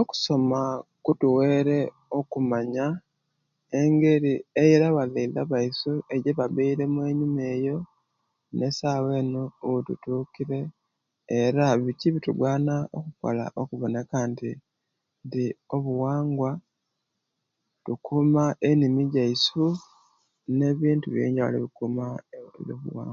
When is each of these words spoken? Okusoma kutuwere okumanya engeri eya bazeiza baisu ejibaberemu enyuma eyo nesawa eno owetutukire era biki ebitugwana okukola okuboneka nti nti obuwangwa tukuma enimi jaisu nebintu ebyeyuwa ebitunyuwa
Okusoma 0.00 0.60
kutuwere 1.04 1.78
okumanya 2.18 2.86
engeri 3.80 4.32
eya 4.62 4.88
bazeiza 4.96 5.42
baisu 5.52 5.92
ejibaberemu 6.14 6.98
enyuma 7.10 7.42
eyo 7.54 7.76
nesawa 8.58 9.10
eno 9.20 9.42
owetutukire 9.66 10.60
era 11.40 11.64
biki 11.84 12.04
ebitugwana 12.10 12.74
okukola 12.98 13.44
okuboneka 13.60 14.16
nti 14.30 14.50
nti 15.24 15.44
obuwangwa 15.74 16.50
tukuma 17.84 18.44
enimi 18.68 19.02
jaisu 19.14 19.64
nebintu 20.58 21.06
ebyeyuwa 21.08 22.10
ebitunyuwa 22.36 23.06